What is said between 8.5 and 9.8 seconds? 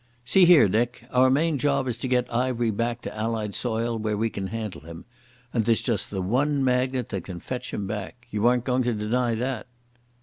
going to deny that."